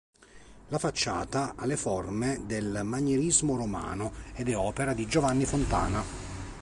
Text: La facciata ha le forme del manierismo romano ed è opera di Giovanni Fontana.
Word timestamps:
La 0.69 0.79
facciata 0.79 1.53
ha 1.55 1.63
le 1.67 1.77
forme 1.77 2.41
del 2.47 2.81
manierismo 2.83 3.55
romano 3.55 4.11
ed 4.33 4.49
è 4.49 4.57
opera 4.57 4.93
di 4.95 5.05
Giovanni 5.05 5.45
Fontana. 5.45 6.03